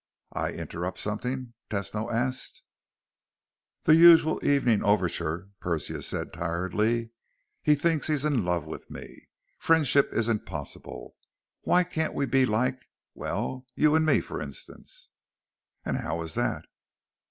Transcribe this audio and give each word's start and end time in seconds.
"I 0.33 0.49
interrupt 0.53 0.97
something?" 0.97 1.53
Tesno 1.69 2.11
asked. 2.11 2.63
"The 3.83 3.93
usual 3.95 4.39
evening 4.43 4.83
overture," 4.83 5.51
Persia 5.59 6.01
said 6.01 6.33
tiredly. 6.33 7.11
"He 7.61 7.75
thinks 7.75 8.07
he's 8.07 8.25
in 8.25 8.43
love 8.43 8.65
with 8.65 8.89
me. 8.89 9.29
Friendship 9.59 10.11
isn't 10.11 10.47
possible. 10.47 11.15
Why 11.61 11.83
can't 11.83 12.15
we 12.15 12.25
be 12.25 12.47
like 12.47 12.87
well, 13.13 13.67
you 13.75 13.93
and 13.93 14.03
me, 14.03 14.21
for 14.21 14.41
instance?" 14.41 15.11
"And 15.85 15.97
how 15.97 16.23
is 16.23 16.33
that?" 16.33 16.65